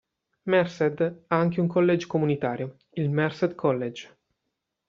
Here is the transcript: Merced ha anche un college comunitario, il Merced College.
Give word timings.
Merced 0.49 1.25
ha 1.27 1.37
anche 1.37 1.61
un 1.61 1.67
college 1.67 2.07
comunitario, 2.07 2.77
il 2.93 3.11
Merced 3.11 3.53
College. 3.53 4.09